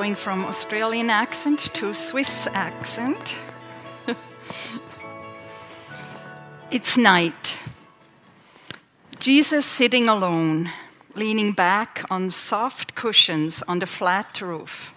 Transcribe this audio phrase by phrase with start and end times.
[0.00, 3.38] going from Australian accent to Swiss accent.
[6.70, 7.58] it's night.
[9.18, 10.70] Jesus sitting alone,
[11.14, 14.94] leaning back on soft cushions on the flat roof,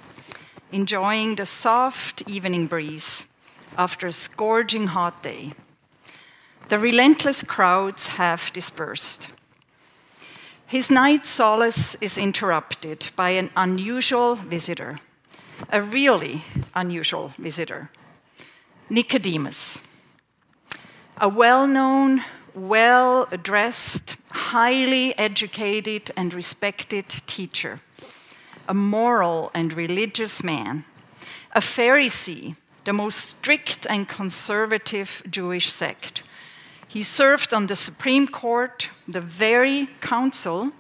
[0.71, 3.27] enjoying the soft evening breeze
[3.77, 5.51] after a scorching hot day.
[6.69, 9.27] The relentless crowds have dispersed.
[10.67, 14.99] His night solace is interrupted by an unusual visitor,
[15.69, 16.41] a really
[16.73, 17.91] unusual visitor,
[18.89, 19.81] Nicodemus,
[21.17, 22.23] a well known,
[22.55, 27.79] well dressed, highly educated, and respected teacher,
[28.67, 30.85] a moral and religious man,
[31.51, 36.22] a Pharisee, the most strict and conservative Jewish sect
[36.93, 40.73] he served on the Supreme Court, the very council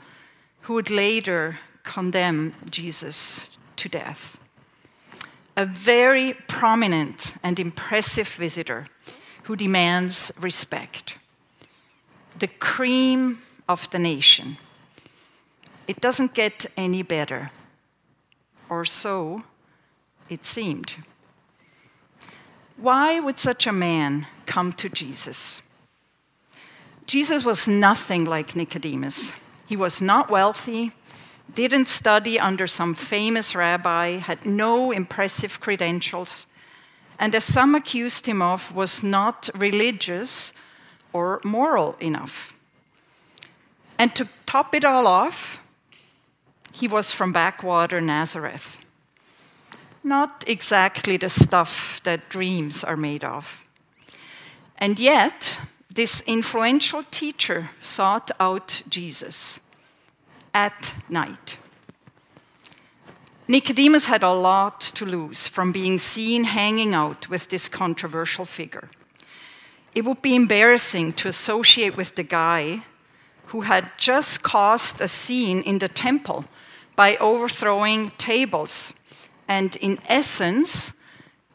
[0.61, 4.37] who would later condemn Jesus to death.
[5.57, 8.85] A very prominent and impressive visitor
[9.45, 11.17] who demands respect.
[12.37, 14.57] The cream of the nation.
[15.87, 17.49] It doesn't get any better,
[18.69, 19.41] or so
[20.29, 20.97] it seemed.
[22.77, 25.62] Why would such a man come to Jesus?
[27.05, 29.33] Jesus was nothing like Nicodemus.
[29.67, 30.91] He was not wealthy,
[31.53, 36.47] didn't study under some famous rabbi, had no impressive credentials,
[37.19, 40.53] and as some accused him of, was not religious
[41.11, 42.57] or moral enough.
[43.97, 45.59] And to top it all off,
[46.73, 48.83] he was from backwater Nazareth.
[50.03, 53.63] Not exactly the stuff that dreams are made of.
[54.77, 55.59] And yet,
[55.93, 59.59] this influential teacher sought out Jesus
[60.53, 61.59] at night.
[63.47, 68.89] Nicodemus had a lot to lose from being seen hanging out with this controversial figure.
[69.93, 72.83] It would be embarrassing to associate with the guy
[73.47, 76.45] who had just caused a scene in the temple
[76.95, 78.93] by overthrowing tables
[79.47, 80.93] and, in essence,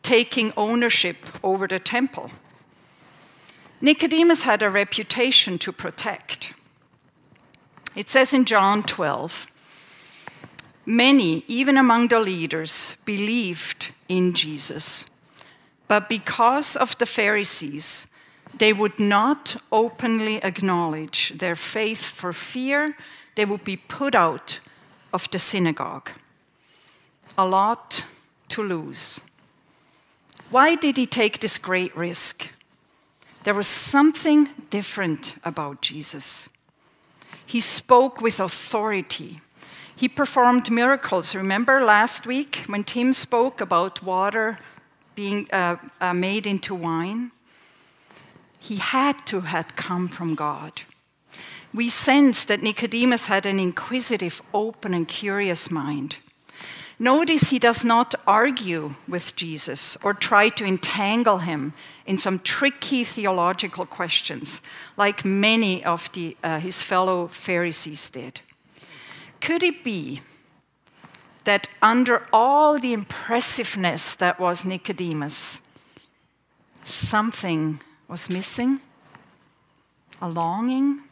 [0.02, 2.30] taking ownership over the temple.
[3.80, 6.52] Nicodemus had a reputation to protect.
[7.94, 9.46] It says in John 12
[10.84, 15.04] Many, even among the leaders, believed in Jesus.
[15.86, 18.06] But because of the Pharisees,
[18.56, 22.96] they would not openly acknowledge their faith for fear
[23.34, 24.60] they would be put out
[25.12, 26.10] of the synagogue.
[27.36, 28.06] A lot
[28.48, 29.20] to lose.
[30.50, 32.50] Why did he take this great risk?
[33.48, 36.50] There was something different about Jesus.
[37.46, 39.40] He spoke with authority.
[39.96, 41.34] He performed miracles.
[41.34, 44.58] Remember last week when Tim spoke about water
[45.14, 47.30] being uh, uh, made into wine?
[48.58, 50.82] He had to have come from God.
[51.72, 56.18] We sense that Nicodemus had an inquisitive, open, and curious mind.
[56.98, 61.72] Notice he does not argue with Jesus or try to entangle him
[62.06, 64.60] in some tricky theological questions,
[64.96, 68.40] like many of the, uh, his fellow Pharisees did.
[69.40, 70.22] Could it be
[71.44, 75.62] that under all the impressiveness that was Nicodemus,
[76.82, 78.80] something was missing?
[80.20, 81.02] A longing?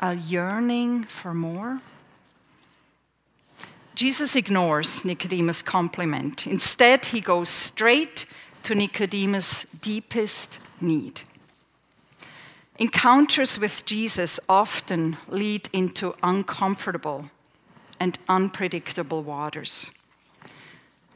[0.00, 1.80] A yearning for more?
[3.98, 6.46] Jesus ignores Nicodemus' compliment.
[6.46, 8.26] Instead, he goes straight
[8.62, 11.22] to Nicodemus' deepest need.
[12.78, 17.28] Encounters with Jesus often lead into uncomfortable
[17.98, 19.90] and unpredictable waters.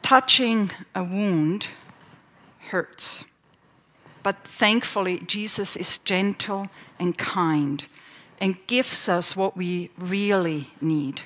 [0.03, 1.69] Touching a wound
[2.71, 3.25] hurts.
[4.25, 7.87] But thankfully, Jesus is gentle and kind
[8.41, 11.23] and gives us what we really need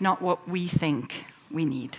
[0.00, 1.98] not what we think we need.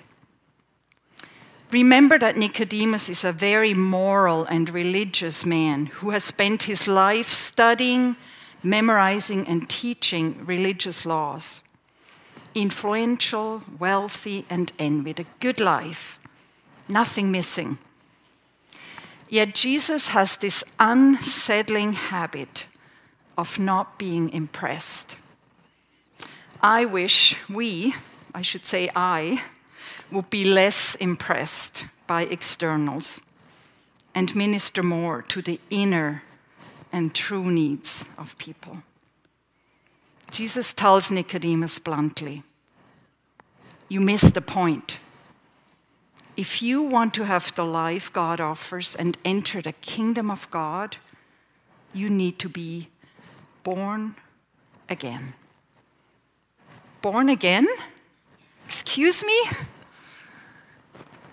[1.71, 7.29] Remember that Nicodemus is a very moral and religious man who has spent his life
[7.29, 8.15] studying,
[8.63, 11.61] memorizing, and teaching religious laws.
[12.55, 16.19] Influential, wealthy, and envied, a good life,
[16.87, 17.77] nothing missing.
[19.29, 22.67] Yet Jesus has this unsettling habit
[23.37, 25.17] of not being impressed.
[26.61, 27.93] I wish we,
[28.33, 29.43] I should say I,
[30.11, 33.21] would be less impressed by externals
[34.15, 36.23] and minister more to the inner
[36.91, 38.83] and true needs of people.
[40.31, 42.43] Jesus tells Nicodemus bluntly
[43.89, 44.99] you miss the point.
[46.35, 50.97] If you want to have the life God offers and enter the kingdom of God,
[51.93, 52.89] you need to be
[53.63, 54.15] born
[54.89, 55.33] again.
[57.01, 57.67] Born again?
[58.65, 59.39] Excuse me?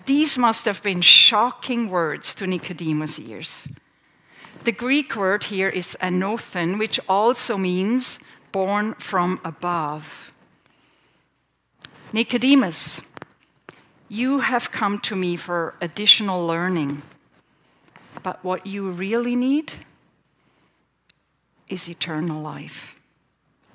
[0.05, 3.67] These must have been shocking words to Nicodemus' ears.
[4.63, 8.19] The Greek word here is anothen, which also means
[8.51, 10.31] born from above.
[12.13, 13.01] Nicodemus,
[14.07, 17.01] you have come to me for additional learning,
[18.23, 19.73] but what you really need
[21.67, 22.99] is eternal life,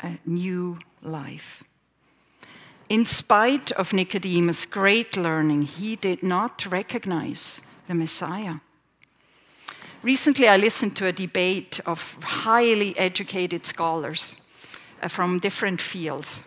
[0.03, 1.63] a new life.
[2.91, 8.57] In spite of Nicodemus' great learning, he did not recognize the Messiah.
[10.03, 14.37] Recently, I listened to a debate of highly educated scholars
[15.01, 16.43] uh, from different fields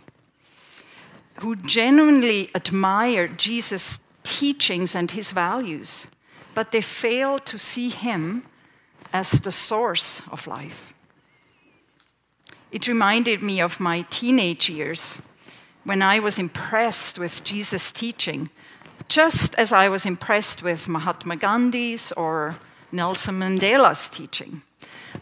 [1.35, 6.07] who genuinely admire Jesus' teachings and his values,
[6.53, 8.43] but they fail to see him
[9.13, 10.93] as the source of life.
[12.69, 15.21] It reminded me of my teenage years
[15.83, 18.49] when I was impressed with Jesus' teaching,
[19.09, 22.55] just as I was impressed with Mahatma Gandhi's or
[22.91, 24.61] Nelson Mandela's teaching.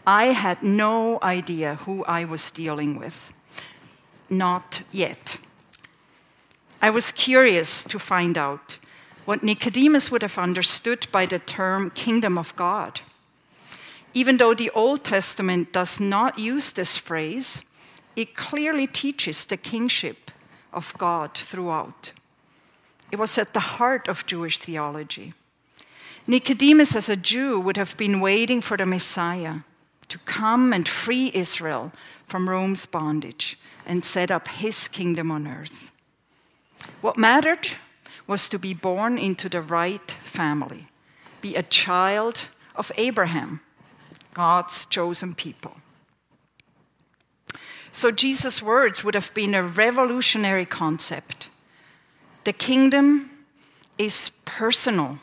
[0.06, 3.32] I had no idea who I was dealing with.
[4.28, 5.36] Not yet.
[6.80, 8.78] I was curious to find out
[9.24, 13.00] what Nicodemus would have understood by the term kingdom of God.
[14.14, 17.62] Even though the Old Testament does not use this phrase,
[18.16, 20.31] it clearly teaches the kingship
[20.72, 22.12] of God throughout.
[23.10, 25.34] It was at the heart of Jewish theology.
[26.26, 29.60] Nicodemus, as a Jew, would have been waiting for the Messiah
[30.08, 31.92] to come and free Israel
[32.24, 35.92] from Rome's bondage and set up his kingdom on earth.
[37.00, 37.68] What mattered
[38.26, 40.86] was to be born into the right family,
[41.40, 43.60] be a child of Abraham,
[44.32, 45.81] God's chosen people.
[47.92, 51.50] So Jesus' words would have been a revolutionary concept.
[52.44, 53.30] The kingdom
[53.98, 55.18] is personal,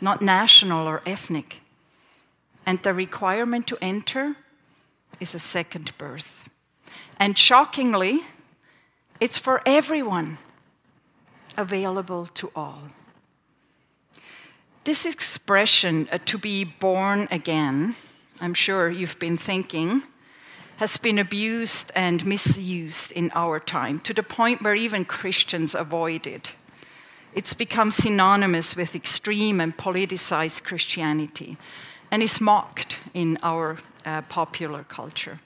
[0.00, 1.60] not national or ethnic.
[2.66, 4.36] And the requirement to enter
[5.20, 6.50] is a second birth.
[7.18, 8.20] And shockingly,
[9.18, 10.36] it's for everyone,
[11.56, 12.90] available to all.
[14.84, 17.94] This expression, uh, to be born again,
[18.40, 20.02] I'm sure you've been thinking,
[20.78, 26.26] has been abused and misused in our time to the point where even Christians avoid
[26.26, 26.54] it.
[27.34, 31.56] It's become synonymous with extreme and politicized Christianity
[32.10, 35.38] and is mocked in our uh, popular culture.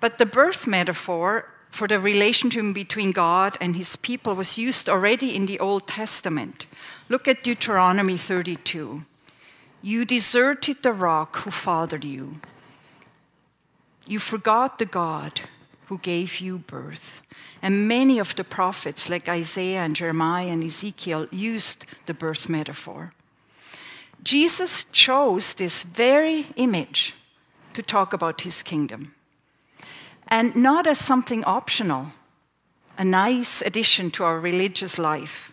[0.00, 5.36] But the birth metaphor for the relationship between God and his people was used already
[5.36, 6.66] in the Old Testament.
[7.08, 9.02] Look at Deuteronomy 32.
[9.82, 12.40] You deserted the rock who fathered you.
[14.06, 15.40] You forgot the God
[15.86, 17.22] who gave you birth.
[17.62, 23.12] And many of the prophets, like Isaiah and Jeremiah and Ezekiel, used the birth metaphor.
[24.22, 27.14] Jesus chose this very image
[27.72, 29.14] to talk about his kingdom.
[30.28, 32.06] And not as something optional,
[32.98, 35.52] a nice addition to our religious life,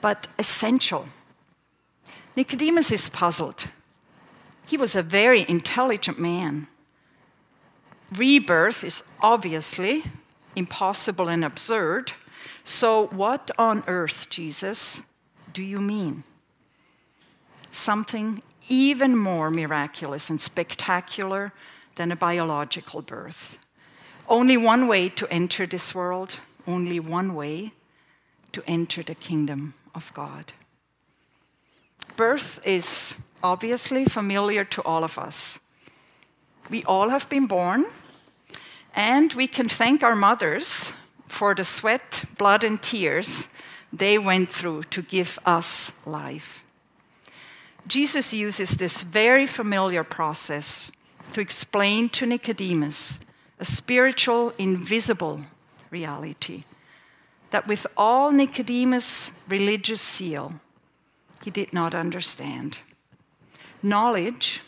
[0.00, 1.06] but essential.
[2.36, 3.66] Nicodemus is puzzled.
[4.68, 6.68] He was a very intelligent man
[8.16, 10.04] rebirth is obviously
[10.56, 12.12] impossible and absurd.
[12.64, 15.02] So, what on earth, Jesus,
[15.52, 16.24] do you mean?
[17.70, 21.52] Something even more miraculous and spectacular
[21.94, 23.58] than a biological birth.
[24.28, 27.72] Only one way to enter this world, only one way
[28.52, 30.52] to enter the kingdom of God.
[32.16, 35.60] Birth is obviously familiar to all of us.
[36.70, 37.86] We all have been born,
[38.94, 40.92] and we can thank our mothers
[41.26, 43.48] for the sweat, blood, and tears
[43.92, 46.64] they went through to give us life.
[47.86, 50.92] Jesus uses this very familiar process
[51.32, 53.18] to explain to Nicodemus
[53.58, 55.40] a spiritual, invisible
[55.90, 56.64] reality
[57.50, 60.60] that with all Nicodemus' religious zeal,
[61.42, 62.80] he did not understand.
[63.82, 64.60] Knowledge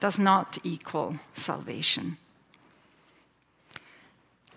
[0.00, 2.16] does not equal salvation.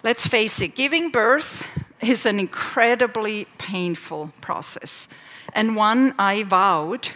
[0.03, 5.07] Let's face it, giving birth is an incredibly painful process,
[5.53, 7.09] and one I vowed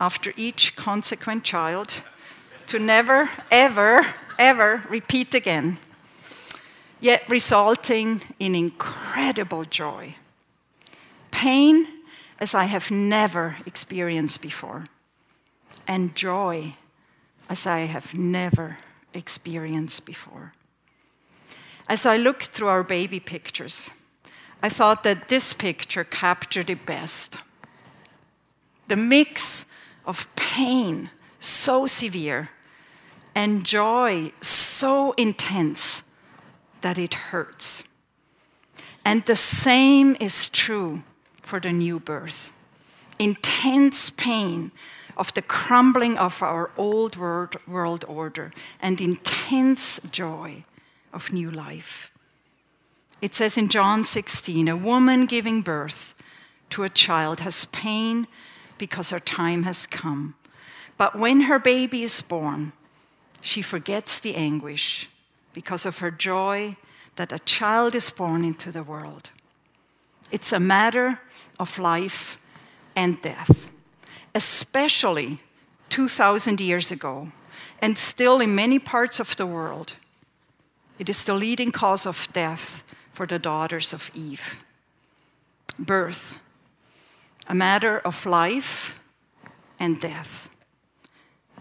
[0.00, 2.02] after each consequent child
[2.66, 4.00] to never, ever,
[4.38, 5.78] ever repeat again.
[7.00, 10.14] yet resulting in incredible joy.
[11.30, 11.86] Pain
[12.40, 14.86] as I have never experienced before,
[15.86, 16.74] and joy
[17.48, 18.78] as I have never
[19.14, 20.52] experienced before.
[21.88, 23.92] As I looked through our baby pictures,
[24.62, 27.38] I thought that this picture captured it best.
[28.88, 29.64] The mix
[30.04, 32.50] of pain so severe
[33.34, 36.02] and joy so intense
[36.80, 37.84] that it hurts.
[39.04, 41.02] And the same is true
[41.40, 42.52] for the new birth.
[43.18, 44.70] Intense pain
[45.18, 50.64] of the crumbling of our old world, world order and intense joy
[51.12, 52.12] of new life.
[53.20, 56.14] It says in John 16 a woman giving birth
[56.70, 58.26] to a child has pain
[58.78, 60.34] because her time has come.
[60.96, 62.72] But when her baby is born,
[63.40, 65.08] she forgets the anguish
[65.52, 66.76] because of her joy
[67.16, 69.30] that a child is born into the world.
[70.30, 71.20] It's a matter
[71.58, 72.38] of life
[72.94, 73.70] and death,
[74.38, 75.40] especially
[75.88, 77.32] 2,000 years ago,
[77.82, 79.96] and still in many parts of the world.
[80.96, 84.64] It is the leading cause of death for the daughters of Eve.
[85.76, 86.38] Birth,
[87.48, 89.00] a matter of life
[89.80, 90.50] and death.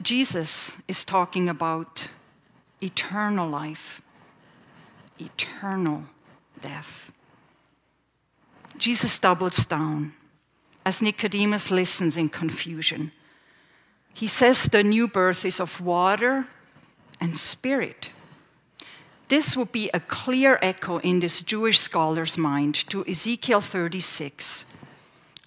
[0.04, 2.10] Jesus is talking about
[2.80, 4.04] eternal life,
[5.18, 6.04] eternal
[6.62, 7.12] death.
[8.78, 10.14] Jesus doubles down
[10.88, 13.12] as Nicodemus listens in confusion.
[14.14, 16.46] He says the new birth is of water
[17.20, 18.10] and spirit.
[19.28, 24.66] This would be a clear echo in this Jewish scholar's mind to Ezekiel 36.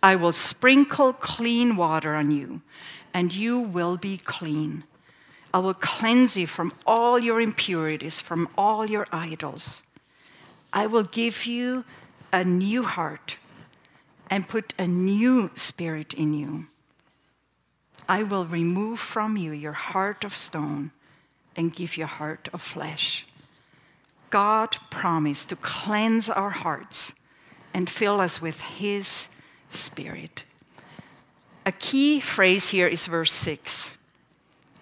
[0.03, 2.61] I will sprinkle clean water on you,
[3.15, 4.85] and you will be clean.
[5.55, 9.85] I will cleanse you from all your impurities, from all your idols.
[10.71, 11.87] I will give you
[12.31, 13.39] a new heart
[14.31, 16.67] and put a new spirit in you.
[18.09, 20.93] I will remove from you your heart of stone
[21.57, 23.27] and give you a heart of flesh.
[24.31, 27.15] God promised to cleanse our hearts
[27.75, 29.29] and fill us with His
[29.69, 30.45] Spirit.
[31.67, 33.97] A key phrase here is verse 6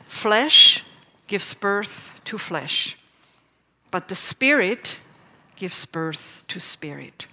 [0.04, 0.84] Flesh
[1.26, 2.96] gives birth to flesh,
[3.90, 4.98] but the Spirit
[5.56, 7.26] gives birth to spirit.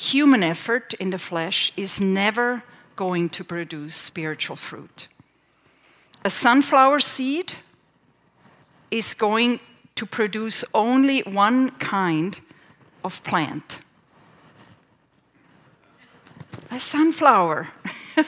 [0.00, 2.62] Human effort in the flesh is never
[2.96, 5.08] going to produce spiritual fruit.
[6.24, 7.52] A sunflower seed
[8.90, 9.60] is going
[9.96, 12.40] to produce only one kind
[13.04, 13.80] of plant
[16.70, 17.68] a sunflower.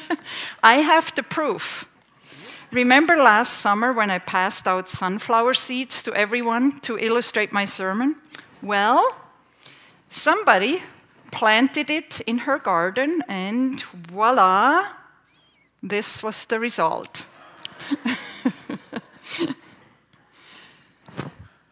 [0.63, 1.89] I have the proof.
[2.71, 8.17] Remember last summer when I passed out sunflower seeds to everyone to illustrate my sermon?
[8.61, 9.17] Well,
[10.09, 10.83] somebody
[11.33, 14.87] planted it in her garden, and voila,
[15.83, 17.27] this was the result.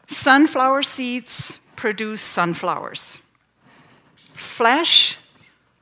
[0.08, 3.22] Sunflower seeds produce sunflowers.
[4.34, 5.18] Flesh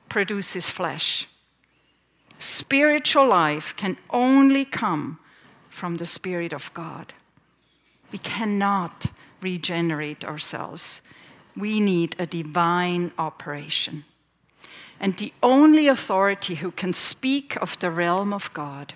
[0.09, 1.27] produces flesh.
[2.39, 5.19] Spiritual life can only come
[5.69, 7.15] from the Spirit of God.
[8.13, 9.07] We cannot
[9.41, 11.03] regenerate ourselves.
[11.59, 14.05] We need a divine operation.
[15.01, 18.95] And the only authority who can speak of the realm of God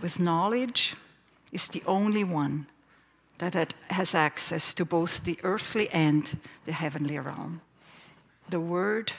[0.00, 0.94] with knowledge
[1.52, 2.66] is the only one
[3.38, 7.60] that has access to both the earthly and the heavenly realm.
[8.48, 9.12] The Word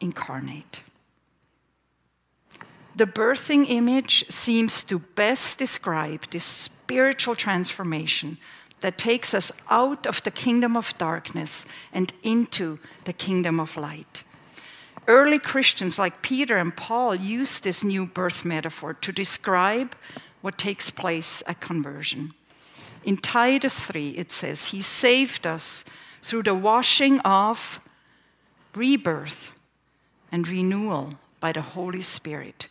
[0.00, 0.82] incarnate.
[2.94, 8.38] The birthing image seems to best describe this spiritual transformation
[8.86, 14.22] that takes us out of the kingdom of darkness and into the kingdom of light.
[15.08, 19.96] Early Christians like Peter and Paul used this new birth metaphor to describe
[20.40, 22.32] what takes place at conversion.
[23.02, 25.84] In Titus 3, it says, He saved us
[26.22, 27.80] through the washing of
[28.72, 29.56] rebirth
[30.30, 32.68] and renewal by the Holy Spirit.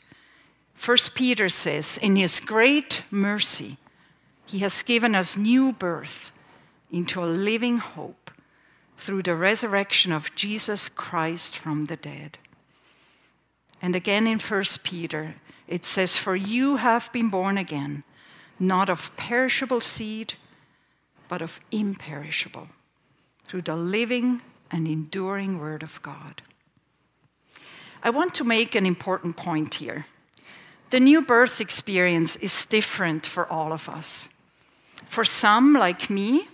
[0.75, 3.75] First Peter says, In His great mercy,
[4.45, 6.31] He has given us new birth
[6.91, 8.31] into a living hope
[8.97, 12.37] through the resurrection of Jesus Christ from the dead.
[13.81, 15.35] And again in First Peter,
[15.67, 18.03] it says, For you have been born again
[18.59, 20.35] not of perishable seed,
[21.27, 22.69] but of imperishable,
[23.43, 26.41] through the living and enduring Word of God.
[28.01, 30.05] I want to make an important point here.
[30.91, 34.29] The new birth experience is different for all of us.
[35.05, 36.47] For some, like me,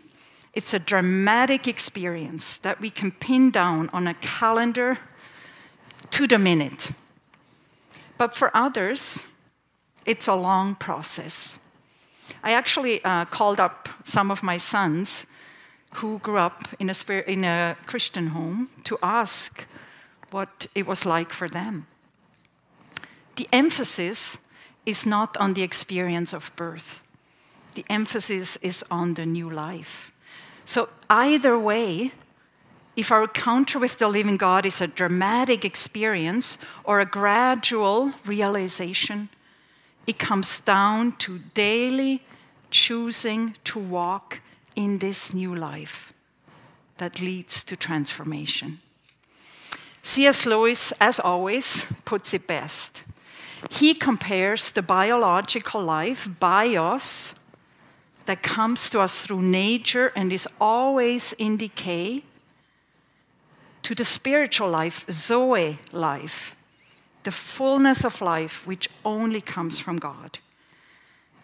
[0.54, 4.98] it's a dramatic experience that we can pin down on a calendar
[6.12, 6.92] to the minute.
[8.18, 9.26] But for others,
[10.06, 11.60] it's a long process.
[12.44, 15.26] I actually uh, called up some of my sons
[15.96, 19.66] who grew up in a, in a Christian home to ask
[20.32, 21.88] what it was like for them.
[23.36, 24.40] The emphasis
[24.86, 27.01] is not on the experience of birth,
[27.74, 30.12] the emphasis is on the new life.
[30.66, 32.12] So, either way,
[32.96, 39.30] if our encounter with the living God is a dramatic experience or a gradual realization,
[40.06, 42.22] it comes down to daily
[42.70, 44.42] choosing to walk
[44.76, 46.14] in this new life
[46.98, 48.80] that leads to transformation.
[50.04, 50.46] C.S.
[50.46, 53.04] Lewis, as always, puts it best.
[53.70, 57.36] He compares the biological life, bios,
[58.26, 62.24] that comes to us through nature and is always in decay,
[63.84, 66.56] to the spiritual life, Zoe life,
[67.24, 70.40] the fullness of life which only comes from God.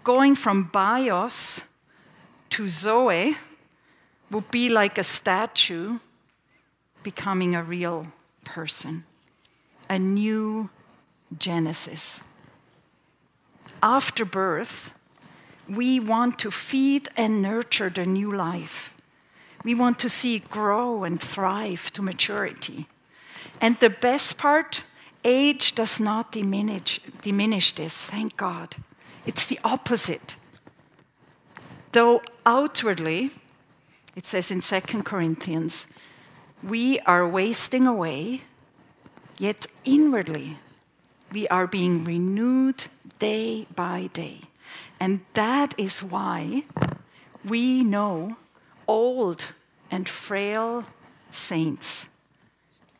[0.03, 1.63] Going from bios
[2.49, 3.35] to Zoe
[4.31, 5.99] would be like a statue
[7.03, 8.07] becoming a real
[8.43, 9.03] person,
[9.89, 10.69] a new
[11.37, 12.21] Genesis.
[13.81, 14.93] After birth,
[15.69, 18.93] we want to feed and nurture the new life.
[19.63, 22.87] We want to see it grow and thrive to maturity.
[23.59, 24.83] And the best part,
[25.23, 28.77] age does not diminish, diminish this, thank God.
[29.25, 30.35] It's the opposite.
[31.91, 33.31] Though outwardly,
[34.15, 35.87] it says in 2 Corinthians,
[36.63, 38.41] we are wasting away,
[39.37, 40.57] yet inwardly
[41.31, 42.85] we are being renewed
[43.19, 44.41] day by day.
[44.99, 46.63] And that is why
[47.45, 48.37] we know
[48.87, 49.53] old
[49.91, 50.85] and frail
[51.31, 52.07] saints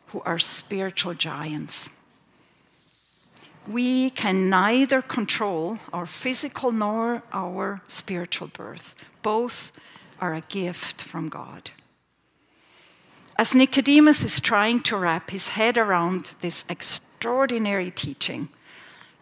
[0.08, 1.90] who are spiritual giants.
[3.68, 8.96] We can neither control our physical nor our spiritual birth.
[9.22, 9.74] Both
[10.22, 11.72] are a gift from God.
[13.38, 18.50] As Nicodemus is trying to wrap his head around this extraordinary teaching,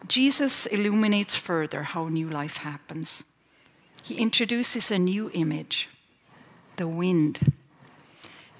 [0.08, 3.24] Jesus illuminates further how new life happens.
[4.02, 5.88] He introduces a new image
[6.76, 7.52] the wind.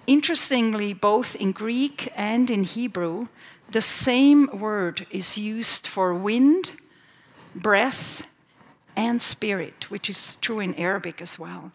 [0.06, 3.28] Interestingly, both in Greek and in Hebrew,
[3.70, 6.72] the same word is used for wind,
[7.54, 8.26] breath,
[8.96, 11.72] and spirit, which is true in Arabic as well.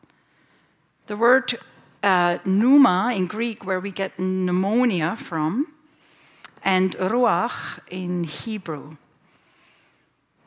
[1.07, 1.53] The word
[2.01, 5.67] uh, pneuma in Greek, where we get pneumonia from,
[6.63, 8.97] and ruach in Hebrew.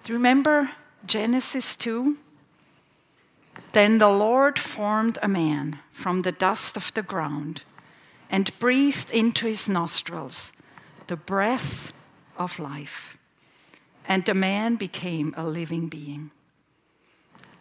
[0.05, 0.71] Do you remember
[1.07, 2.19] Genesis 2?
[3.73, 7.63] Then the Lord formed a man from the dust of the ground
[8.29, 10.53] and breathed into his nostrils
[11.07, 11.95] the breath
[12.37, 13.17] of life.
[14.07, 16.33] And the man became a living being.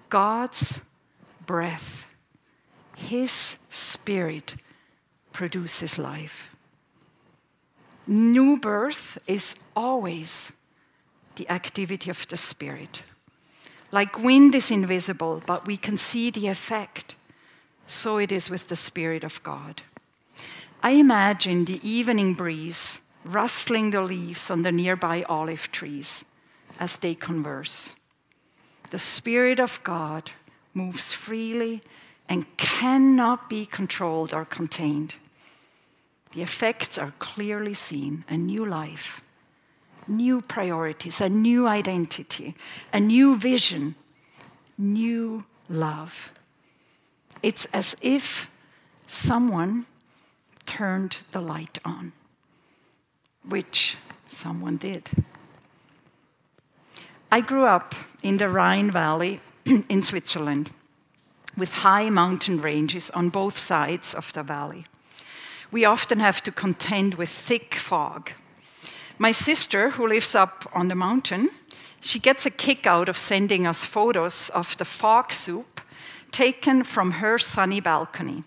[0.09, 0.81] God's
[1.45, 2.05] breath,
[2.97, 4.55] his spirit,
[5.31, 6.53] produces life.
[8.05, 10.51] New birth is always
[11.35, 13.03] the activity of the Spirit.
[13.91, 17.15] Like wind is invisible, but we can see the effect,
[17.85, 19.81] so it is with the Spirit of God.
[20.81, 26.25] I imagine the evening breeze rustling the leaves on the nearby olive trees
[26.79, 27.95] as they converse.
[28.89, 30.31] The Spirit of God
[30.73, 31.81] moves freely
[32.27, 35.17] and cannot be controlled or contained.
[36.33, 39.21] The effects are clearly seen a new life,
[40.07, 42.55] new priorities, a new identity,
[42.91, 43.95] a new vision,
[44.77, 46.33] new love.
[47.41, 48.49] It's as if
[49.07, 49.85] someone
[50.65, 52.13] turned the light on,
[53.47, 55.09] which someone did.
[57.31, 59.39] I grew up in the Rhine Valley
[59.89, 60.71] in Switzerland
[61.57, 64.85] with high mountain ranges on both sides of the valley.
[65.71, 68.31] We often have to contend with thick fog
[69.17, 71.49] my sister, who lives up on the mountain,
[72.01, 75.81] she gets a kick out of sending us photos of the fog soup
[76.31, 78.43] taken from her sunny balcony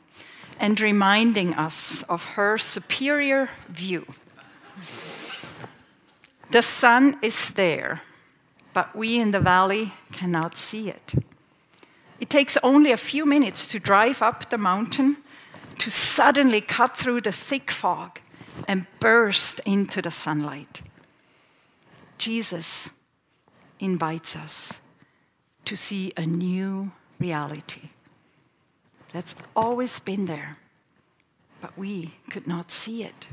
[0.60, 4.06] and reminding us of her superior view.
[6.50, 8.02] The sun is there,
[8.72, 11.14] but we in the valley cannot see it.
[12.20, 15.16] It takes only a few minutes to drive up the mountain
[15.78, 18.20] to suddenly cut through the thick fog
[18.66, 20.82] and burst into the sunlight.
[22.18, 22.90] Jesus
[23.78, 24.80] invites us
[25.64, 27.90] to see a new reality
[29.12, 30.58] that's always been there,
[31.60, 33.28] but we could not see it.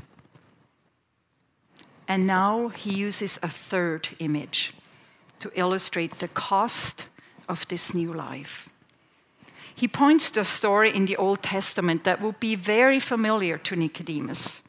[2.06, 4.74] And now he uses a third image
[5.40, 7.06] to illustrate the cost
[7.48, 8.68] of this new life.
[9.74, 13.76] He points to a story in the Old Testament that would be very familiar to
[13.76, 14.62] Nicodemus.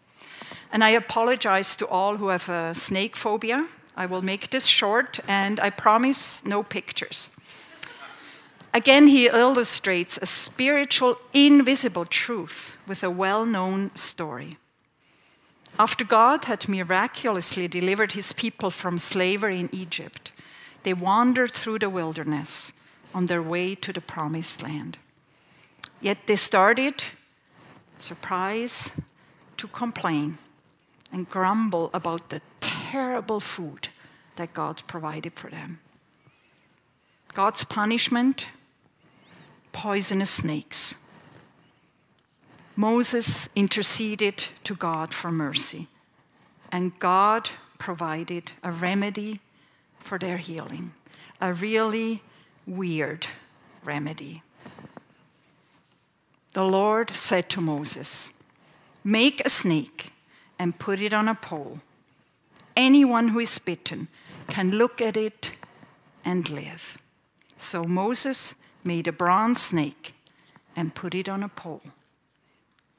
[0.76, 3.66] And I apologize to all who have a snake phobia.
[3.96, 7.32] I will make this short and I promise no pictures.
[8.74, 14.58] Again, he illustrates a spiritual, invisible truth with a well known story.
[15.80, 20.34] After God had miraculously delivered his people from slavery in Egypt,
[20.84, 22.74] they wandered through the wilderness
[23.14, 24.98] on their way to the promised land.
[26.02, 27.06] Yet they started,
[27.98, 28.92] surprise,
[29.56, 30.38] to complain
[31.16, 33.88] and grumble about the terrible food
[34.36, 35.80] that God provided for them.
[37.34, 38.50] God's punishment
[39.72, 40.98] poisonous snakes.
[42.76, 45.88] Moses interceded to God for mercy,
[46.70, 49.40] and God provided a remedy
[50.00, 50.92] for their healing,
[51.40, 52.24] a really
[52.68, 53.28] weird
[53.86, 54.44] remedy.
[56.52, 58.32] The Lord said to Moses,
[59.02, 60.12] Make a snake
[60.58, 61.80] and put it on a pole.
[62.76, 64.08] Anyone who is bitten
[64.48, 65.52] can look at it
[66.24, 66.98] and live.
[67.58, 70.14] So Moses made a bronze snake
[70.76, 71.82] and put it on a pole.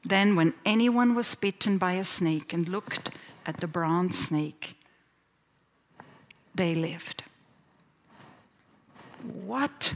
[0.05, 3.11] Then, when anyone was bitten by a snake and looked
[3.45, 4.77] at the bronze snake,
[6.55, 7.25] they lived.
[9.23, 9.95] What?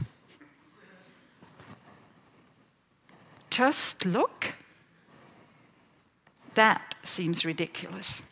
[3.49, 4.55] Just look?
[6.55, 8.23] That seems ridiculous.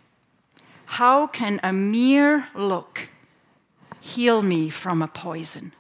[0.86, 3.10] How can a mere look
[4.02, 5.74] heal me from a poison?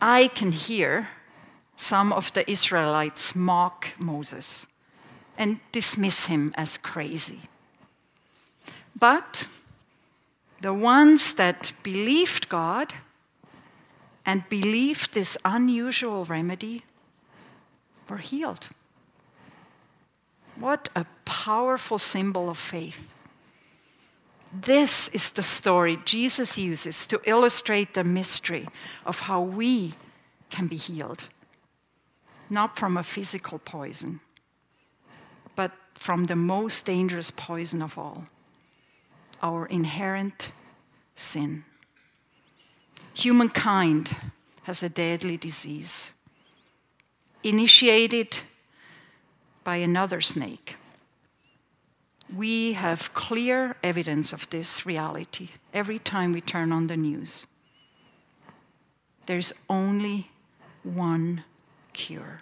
[0.00, 1.08] I can hear
[1.76, 4.66] some of the Israelites mock Moses
[5.38, 7.42] and dismiss him as crazy.
[8.98, 9.48] But
[10.60, 12.94] the ones that believed God
[14.24, 16.84] and believed this unusual remedy
[18.08, 18.68] were healed.
[20.62, 23.12] What a powerful symbol of faith.
[24.52, 28.68] This is the story Jesus uses to illustrate the mystery
[29.04, 29.94] of how we
[30.50, 31.26] can be healed.
[32.48, 34.20] Not from a physical poison,
[35.56, 38.26] but from the most dangerous poison of all
[39.42, 40.52] our inherent
[41.16, 41.64] sin.
[43.14, 44.14] Humankind
[44.62, 46.14] has a deadly disease,
[47.42, 48.38] initiated
[49.64, 50.76] by another snake
[52.34, 57.46] we have clear evidence of this reality every time we turn on the news.
[59.26, 60.30] There's only
[60.82, 61.44] one
[61.92, 62.40] cure.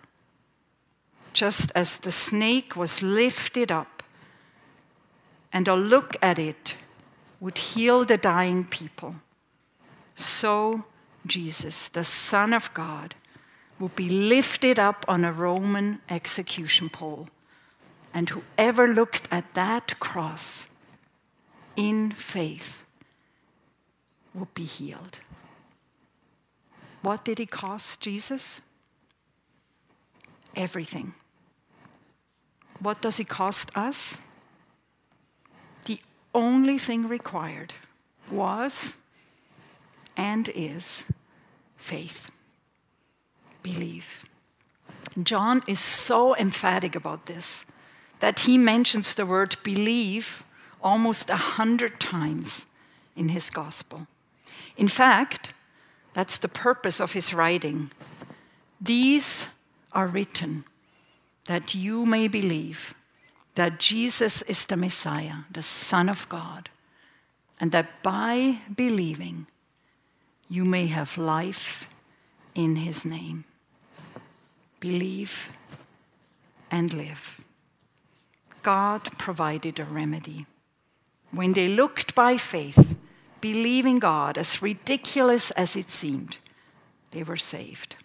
[1.32, 4.02] Just as the snake was lifted up
[5.52, 6.76] and a look at it
[7.40, 9.16] would heal the dying people,
[10.14, 10.84] so
[11.26, 13.14] Jesus, the Son of God,
[13.80, 17.28] would be lifted up on a Roman execution pole
[18.12, 20.68] and whoever looked at that cross
[21.76, 22.82] in faith
[24.34, 25.20] would be healed.
[27.02, 28.60] What did it cost Jesus?
[30.54, 31.14] Everything.
[32.80, 34.18] What does it cost us?
[35.86, 36.00] The
[36.34, 37.74] only thing required
[38.30, 38.96] was
[40.16, 41.04] and is
[41.76, 42.30] faith.
[43.62, 44.24] Believe.
[45.22, 47.66] John is so emphatic about this
[48.20, 50.44] that he mentions the word believe
[50.82, 52.66] almost a hundred times
[53.16, 54.06] in his gospel.
[54.76, 55.52] In fact,
[56.12, 57.90] that's the purpose of his writing.
[58.80, 59.48] These
[59.92, 60.64] are written
[61.46, 62.94] that you may believe
[63.54, 66.70] that Jesus is the Messiah, the Son of God,
[67.58, 69.46] and that by believing
[70.48, 71.88] you may have life
[72.54, 73.44] in his name.
[74.80, 75.50] Believe
[76.70, 77.40] and live.
[78.62, 80.46] God provided a remedy.
[81.30, 82.96] When they looked by faith,
[83.40, 86.38] believing God, as ridiculous as it seemed,
[87.10, 87.96] they were saved.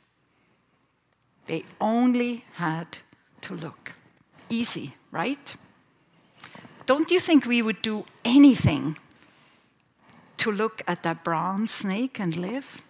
[1.47, 2.99] They only had
[3.41, 3.93] to look.
[4.49, 5.55] Easy, right?
[6.85, 8.97] Don't you think we would do anything
[10.37, 12.84] to look at that bronze snake and live?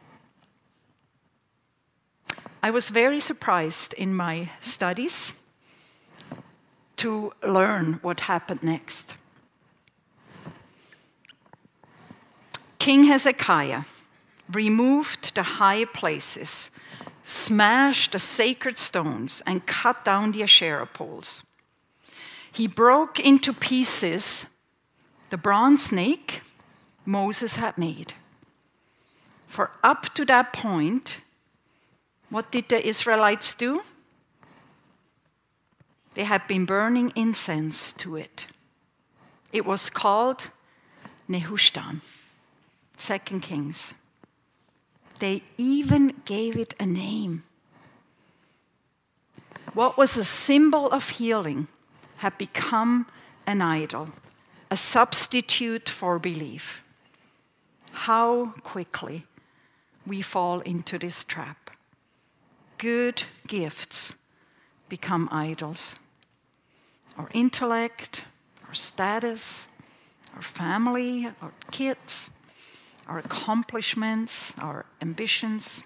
[2.66, 5.36] I was very surprised in my studies
[6.98, 9.16] to learn what happened next.
[12.80, 13.84] King Hezekiah
[14.52, 16.72] removed the high places
[17.24, 21.44] smashed the sacred stones, and cut down the Asherah poles.
[22.52, 24.48] He broke into pieces
[25.30, 26.42] the bronze snake
[27.06, 28.16] Moses had made.
[29.46, 31.22] For up to that point,
[32.30, 33.82] what did the Israelites do?
[36.16, 38.48] They had been burning incense to it.
[39.52, 40.50] It was called
[41.30, 42.02] Nehushtan,
[42.98, 43.96] Second Kings.
[45.20, 47.44] They even gave it a name.
[49.74, 51.68] What was a symbol of healing
[52.18, 53.08] had become
[53.46, 54.10] an idol,
[54.72, 56.84] a substitute for belief.
[57.92, 59.26] How quickly
[60.06, 61.65] we fall into this trap.
[62.78, 64.16] Good gifts
[64.90, 65.96] become idols.
[67.18, 68.26] Our intellect,
[68.68, 69.68] our status,
[70.36, 72.30] our family, our kids,
[73.08, 75.84] our accomplishments, our ambitions.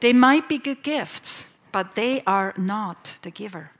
[0.00, 3.72] They might be good gifts, but they are not the giver.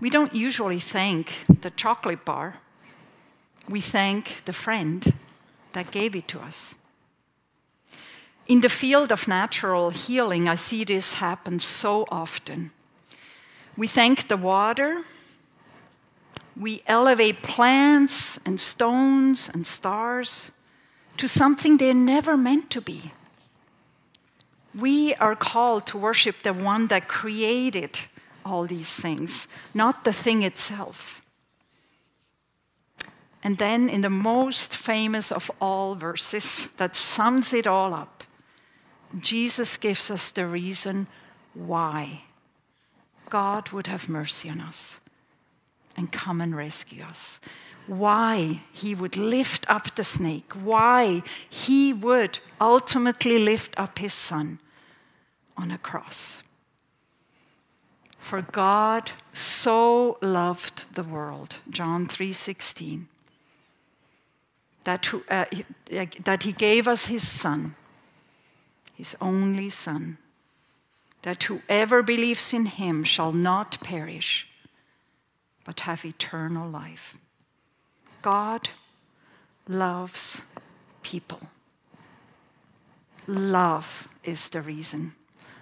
[0.00, 2.56] We don't usually thank the chocolate bar,
[3.68, 5.14] we thank the friend
[5.72, 6.74] that gave it to us.
[8.48, 12.70] In the field of natural healing, I see this happen so often.
[13.76, 15.02] We thank the water,
[16.56, 20.50] we elevate plants and stones and stars
[21.18, 23.12] to something they're never meant to be.
[24.74, 28.00] We are called to worship the one that created
[28.44, 31.22] all these things, not the thing itself.
[33.42, 38.17] And then, in the most famous of all verses that sums it all up,
[39.16, 41.06] Jesus gives us the reason
[41.54, 42.22] why
[43.28, 45.00] God would have mercy on us
[45.96, 47.40] and come and rescue us.
[47.86, 54.58] Why he would lift up the snake, why he would ultimately lift up his son
[55.56, 56.42] on a cross.
[58.18, 63.08] For God so loved the world, John 3:16,
[64.84, 65.46] that, uh,
[66.24, 67.74] that he gave us his son
[68.98, 70.18] his only Son,
[71.22, 74.48] that whoever believes in him shall not perish,
[75.64, 77.16] but have eternal life.
[78.22, 78.70] God
[79.68, 80.42] loves
[81.02, 81.42] people.
[83.28, 85.12] Love is the reason,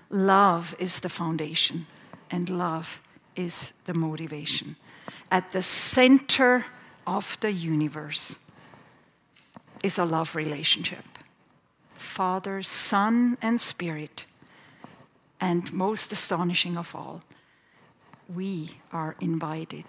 [0.09, 1.87] love is the foundation,
[2.31, 3.03] and love
[3.35, 4.77] is the motivation.
[5.31, 6.65] At the center
[7.07, 8.39] of the universe
[9.83, 11.05] is a love relationship.
[11.97, 14.27] Father, Son, and Spirit.
[15.41, 17.23] And most astonishing of all,
[18.33, 19.85] we are invited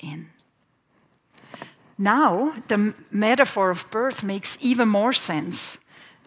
[0.00, 0.30] in.
[1.96, 5.78] Now, the metaphor of birth makes even more sense.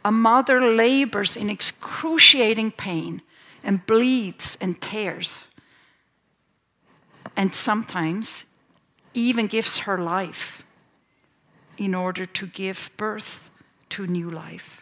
[0.03, 3.21] A mother labors in excruciating pain
[3.63, 5.49] and bleeds and tears,
[7.37, 8.45] and sometimes
[9.13, 10.65] even gives her life
[11.77, 13.49] in order to give birth
[13.89, 14.80] to new life.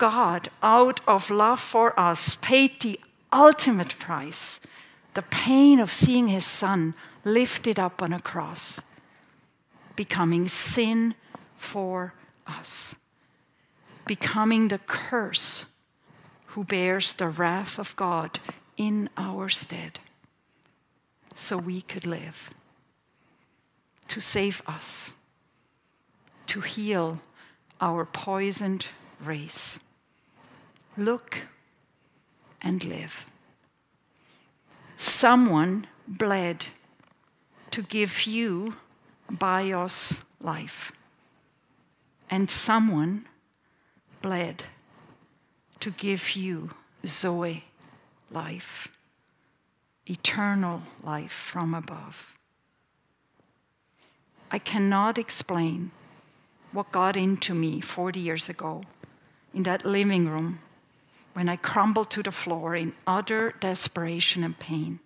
[0.00, 2.98] God, out of love for us, paid the
[3.30, 4.58] ultimate price
[5.12, 8.82] the pain of seeing his son lifted up on a cross,
[9.96, 11.14] becoming sin
[11.54, 12.14] for
[12.46, 12.94] us,
[14.06, 15.66] becoming the curse
[16.46, 18.38] who bears the wrath of God
[18.78, 20.00] in our stead,
[21.34, 22.50] so we could live,
[24.08, 25.12] to save us,
[26.46, 27.20] to heal
[27.80, 28.86] our poisoned
[29.20, 29.78] race
[31.00, 31.38] look
[32.62, 33.26] and live.
[34.96, 36.66] Someone bled
[37.70, 38.76] to give you
[39.30, 40.92] bios life.
[42.28, 43.26] And someone
[44.22, 44.64] bled
[45.80, 46.70] to give you
[47.06, 47.64] Zoe
[48.30, 48.88] life,
[50.06, 52.34] eternal life from above.
[54.50, 55.92] I cannot explain
[56.72, 58.82] what got into me 40 years ago
[59.54, 60.60] in that living room
[61.40, 65.00] when I crumbled to the floor in utter desperation and pain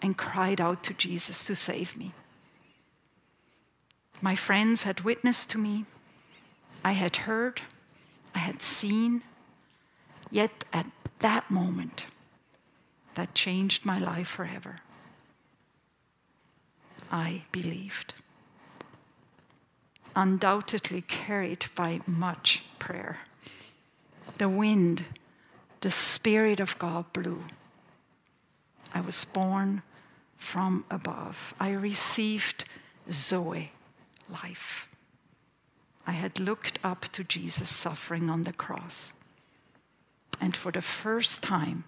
[0.00, 2.12] and cried out to Jesus to save me.
[4.22, 5.84] My friends had witnessed to me,
[6.82, 7.60] I had heard,
[8.34, 9.20] I had seen,
[10.30, 10.86] yet at
[11.18, 12.06] that moment,
[13.14, 14.76] that changed my life forever.
[17.12, 18.14] I believed.
[20.16, 23.18] Undoubtedly carried by much prayer.
[24.38, 25.04] The wind
[25.80, 27.44] the Spirit of God blew.
[28.92, 29.82] I was born
[30.36, 31.54] from above.
[31.60, 32.64] I received
[33.10, 33.72] Zoe,
[34.28, 34.88] life.
[36.06, 39.12] I had looked up to Jesus suffering on the cross.
[40.40, 41.84] And for the first time,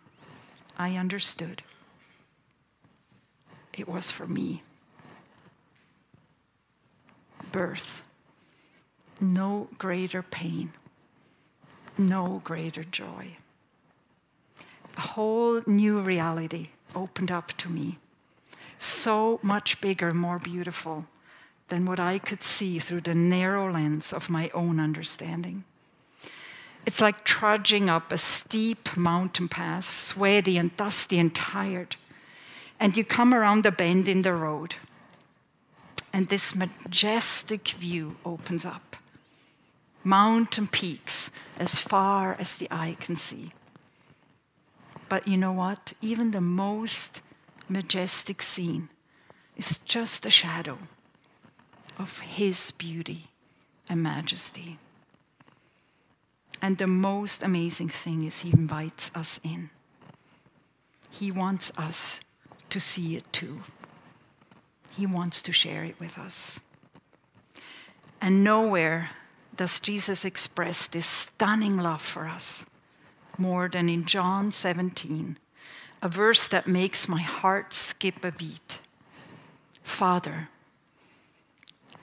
[0.78, 1.62] I understood
[3.76, 4.62] it was for me.
[7.50, 8.02] Birth,
[9.20, 10.72] no greater pain,
[11.98, 13.36] no greater joy.
[14.96, 17.98] A whole new reality opened up to me,
[18.78, 21.06] so much bigger, more beautiful
[21.68, 25.64] than what I could see through the narrow lens of my own understanding.
[26.84, 31.96] It's like trudging up a steep mountain pass, sweaty and dusty and tired.
[32.80, 34.74] And you come around a bend in the road,
[36.12, 38.96] and this majestic view opens up
[40.04, 43.52] mountain peaks as far as the eye can see.
[45.12, 45.92] But you know what?
[46.00, 47.20] Even the most
[47.68, 48.88] majestic scene
[49.58, 50.78] is just a shadow
[51.98, 53.28] of His beauty
[53.90, 54.78] and majesty.
[56.62, 59.68] And the most amazing thing is, He invites us in.
[61.10, 62.22] He wants us
[62.70, 63.64] to see it too.
[64.96, 66.62] He wants to share it with us.
[68.18, 69.10] And nowhere
[69.54, 72.64] does Jesus express this stunning love for us
[73.38, 75.38] more than in John 17,
[76.02, 78.80] a verse that makes my heart skip a beat.
[79.82, 80.48] Father,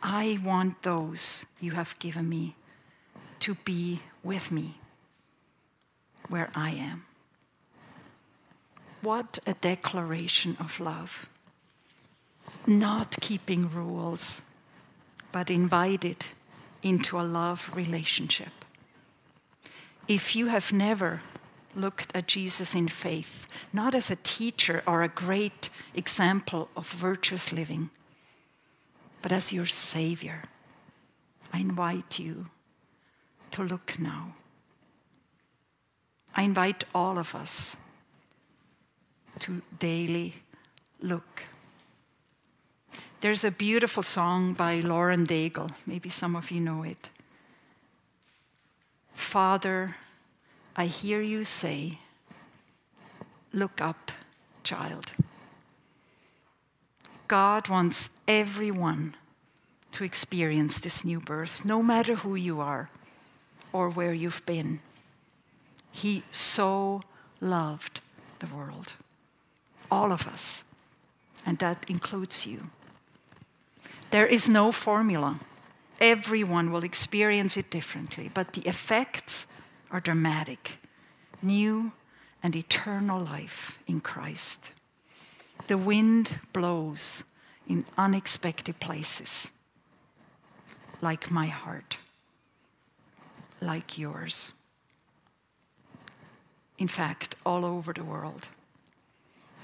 [0.01, 2.55] I want those you have given me
[3.39, 4.75] to be with me
[6.27, 7.05] where I am.
[9.01, 11.29] What a declaration of love.
[12.67, 14.41] Not keeping rules,
[15.31, 16.27] but invited
[16.83, 18.58] into a love relationship.
[20.09, 21.21] If you have never
[21.75, 27.53] looked at Jesus in faith, not as a teacher or a great example of virtuous
[27.53, 27.91] living,
[29.21, 30.45] but as your Savior,
[31.53, 32.47] I invite you
[33.51, 34.33] to look now.
[36.35, 37.77] I invite all of us
[39.41, 40.33] to daily
[40.99, 41.43] look.
[43.19, 45.71] There's a beautiful song by Lauren Daigle.
[45.85, 47.11] Maybe some of you know it.
[49.19, 49.97] Father,
[50.75, 51.99] I hear you say,
[53.53, 54.11] Look up,
[54.63, 55.11] child.
[57.27, 59.15] God wants everyone
[59.91, 62.89] to experience this new birth, no matter who you are
[63.73, 64.79] or where you've been.
[65.91, 67.01] He so
[67.41, 68.01] loved
[68.39, 68.93] the world,
[69.91, 70.63] all of us,
[71.45, 72.71] and that includes you.
[74.11, 75.39] There is no formula.
[75.99, 79.47] Everyone will experience it differently, but the effects
[79.91, 80.77] are dramatic
[81.41, 81.91] new
[82.41, 84.73] and eternal life in Christ.
[85.67, 87.23] The wind blows
[87.67, 89.51] in unexpected places,
[91.01, 91.97] like my heart
[93.61, 94.53] like yours.
[96.77, 98.49] In fact, all over the world.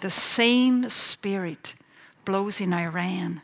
[0.01, 1.75] The same spirit
[2.25, 3.41] blows in Iran,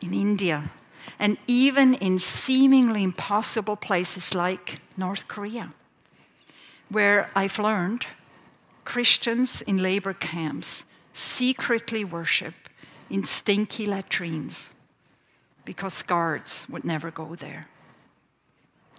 [0.00, 0.70] in India,
[1.18, 5.72] and even in seemingly impossible places like North Korea,
[6.88, 8.06] where I've learned
[8.84, 12.54] Christians in labor camps secretly worship
[13.08, 14.74] in stinky latrines
[15.64, 17.68] because guards would never go there.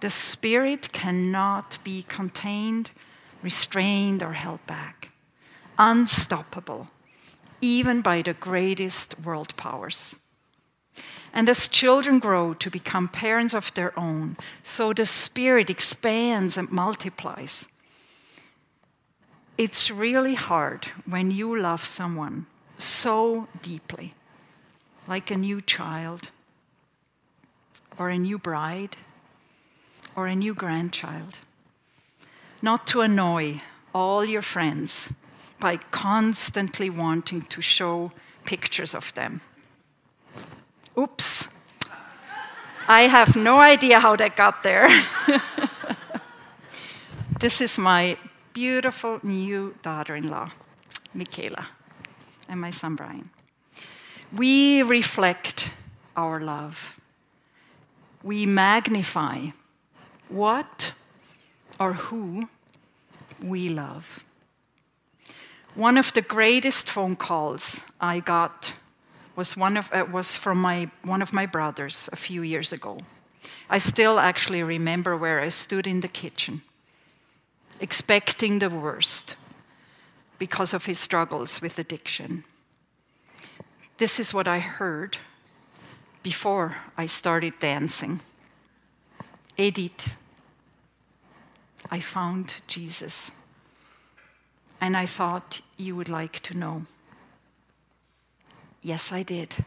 [0.00, 2.90] The Spirit cannot be contained,
[3.42, 5.12] restrained, or held back.
[5.78, 6.88] Unstoppable,
[7.60, 10.16] even by the greatest world powers.
[11.32, 16.70] And as children grow to become parents of their own, so the Spirit expands and
[16.70, 17.68] multiplies.
[19.58, 24.14] It's really hard when you love someone so deeply,
[25.06, 26.30] like a new child
[27.98, 28.96] or a new bride
[30.14, 31.40] or a new grandchild.
[32.60, 33.62] Not to annoy
[33.94, 35.12] all your friends
[35.58, 38.12] by constantly wanting to show
[38.44, 39.40] pictures of them.
[40.98, 41.48] Oops.
[42.88, 44.88] I have no idea how that got there.
[47.40, 48.16] this is my
[48.52, 50.50] beautiful new daughter in law,
[51.12, 51.66] Michaela,
[52.48, 53.30] and my son Brian.
[54.32, 55.70] We reflect
[56.16, 56.98] our love,
[58.22, 59.48] we magnify
[60.28, 60.92] what
[61.78, 62.48] or who
[63.42, 64.24] we love.
[65.74, 68.72] One of the greatest phone calls I got
[69.36, 72.98] was, one of, uh, was from my, one of my brothers a few years ago.
[73.68, 76.62] I still actually remember where I stood in the kitchen,
[77.80, 79.36] expecting the worst
[80.38, 82.44] because of his struggles with addiction.
[83.98, 85.18] This is what I heard
[86.22, 88.20] before I started dancing.
[89.56, 90.16] Edith,
[91.90, 93.30] I found Jesus.
[94.80, 96.82] And I thought you would like to know.
[98.86, 99.64] Yes, I did.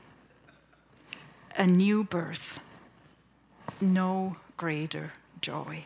[1.57, 2.61] A new birth.
[3.81, 5.11] No greater
[5.41, 5.83] joy.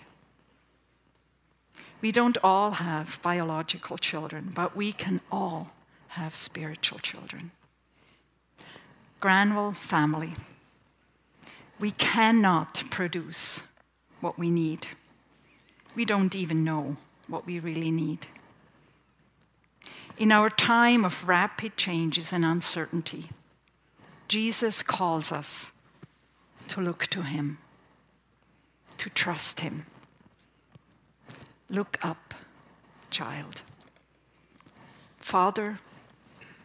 [1.99, 5.71] We don't all have biological children, but we can all
[6.09, 7.49] have spiritual children.
[9.19, 10.33] Granville family,
[11.79, 13.63] we cannot produce
[14.21, 14.85] what we need.
[15.95, 18.27] We don't even know what we really need.
[20.15, 23.29] In our time of rapid changes and uncertainty,
[24.27, 25.73] Jesus calls us
[26.67, 27.57] to look to Him,
[28.97, 29.87] to trust Him.
[31.67, 32.35] Look up,
[33.09, 33.63] child.
[35.17, 35.79] Father,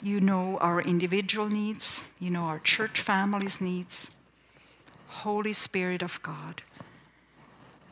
[0.03, 4.11] you know our individual needs, you know our church family's needs.
[5.09, 6.63] Holy Spirit of God,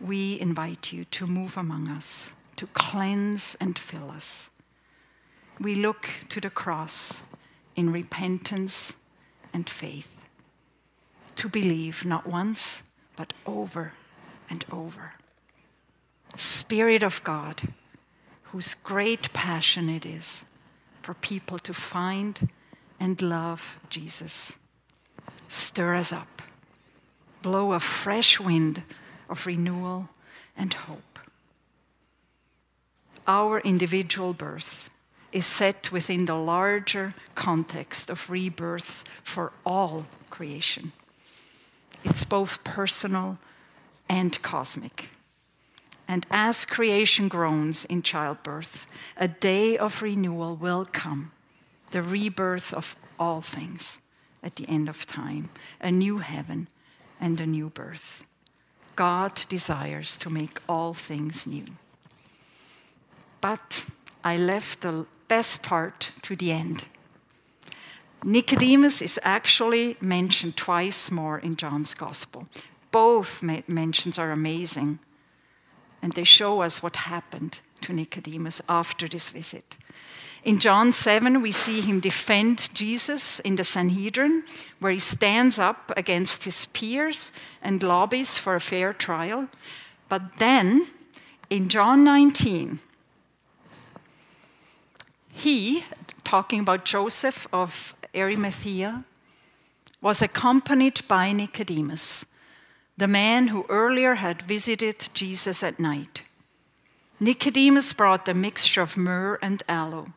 [0.02, 4.50] we invite you to move among us, to cleanse and fill us
[5.58, 7.22] we look to the cross
[7.74, 8.96] in repentance
[9.52, 10.24] and faith,
[11.36, 12.82] to believe not once,
[13.16, 13.92] but over
[14.50, 15.14] and over.
[16.36, 17.62] Spirit of God,
[18.44, 20.44] whose great passion it is
[21.02, 22.48] for people to find
[22.98, 24.58] and love Jesus.
[25.48, 26.42] Stir us up,
[27.42, 28.82] blow a fresh wind
[29.28, 30.08] of renewal
[30.56, 31.18] and hope.
[33.26, 34.90] Our individual birth
[35.32, 40.92] is set within the larger context of rebirth for all creation.
[42.04, 43.38] It's both personal
[44.08, 45.10] and cosmic.
[46.08, 51.32] And as creation groans in childbirth, a day of renewal will come,
[51.90, 53.98] the rebirth of all things
[54.42, 55.48] at the end of time,
[55.80, 56.68] a new heaven
[57.20, 58.24] and a new birth.
[58.94, 61.66] God desires to make all things new.
[63.40, 63.84] But
[64.22, 66.84] I left the best part to the end.
[68.24, 72.48] Nicodemus is actually mentioned twice more in John's Gospel.
[72.90, 74.98] Both mentions are amazing,
[76.02, 79.76] and they show us what happened to Nicodemus after this visit.
[80.44, 84.44] In John 7, we see him defend Jesus in the Sanhedrin,
[84.78, 89.48] where he stands up against his peers and lobbies for a fair trial.
[90.08, 90.86] But then,
[91.50, 92.78] in John 19,
[95.36, 95.84] he,
[96.24, 99.04] talking about Joseph of Arimathea,
[100.00, 102.24] was accompanied by Nicodemus,
[102.96, 106.22] the man who earlier had visited Jesus at night.
[107.20, 110.14] Nicodemus brought a mixture of myrrh and aloe,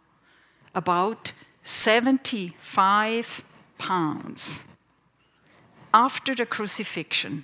[0.73, 3.43] about 75
[3.77, 4.63] pounds.
[5.93, 7.43] After the crucifixion,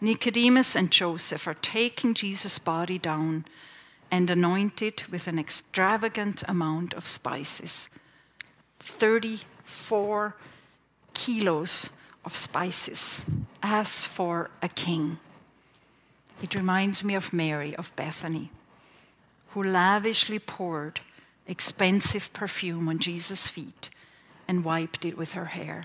[0.00, 3.44] Nicodemus and Joseph are taking Jesus' body down
[4.10, 7.88] and anoint it with an extravagant amount of spices
[8.80, 10.36] 34
[11.14, 11.90] kilos
[12.24, 13.24] of spices,
[13.62, 15.18] as for a king.
[16.42, 18.50] It reminds me of Mary of Bethany,
[19.48, 21.00] who lavishly poured
[21.46, 23.90] expensive perfume on Jesus' feet
[24.48, 25.84] and wiped it with her hair.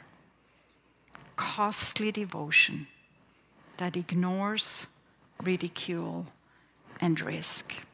[1.35, 2.87] Costly devotion
[3.77, 4.87] that ignores
[5.43, 6.27] ridicule
[7.01, 7.84] and risk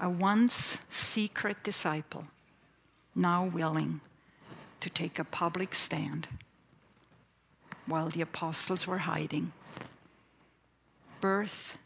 [0.00, 2.24] a once secret disciple,
[3.14, 4.00] now willing
[4.80, 6.28] to take a public stand
[7.86, 9.52] while the apostles were hiding.
[11.20, 11.78] Birth,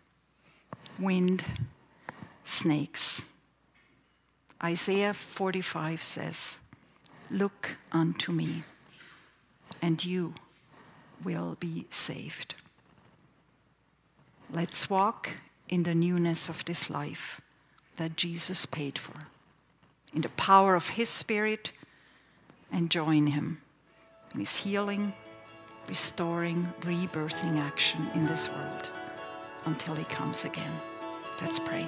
[0.99, 1.45] wind,
[2.45, 3.27] snakes.
[4.63, 6.61] Isaiah 45 says,
[7.31, 8.65] Look unto me,
[9.83, 10.35] and you
[11.23, 12.55] will be saved.
[14.51, 15.37] Let's walk
[15.69, 17.41] in the newness of this life
[17.99, 19.29] that Jesus paid for,
[20.15, 21.73] in the power of His Spirit,
[22.73, 23.61] and join Him
[24.35, 25.13] in His healing,
[25.89, 28.91] restoring, rebirthing action in this world
[29.67, 30.73] until He comes again.
[31.41, 31.87] Let's pray.